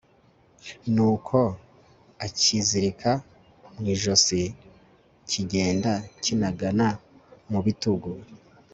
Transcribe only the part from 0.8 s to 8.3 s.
nuko akizirika mu ijosi, kigenda kinagana mu bitugu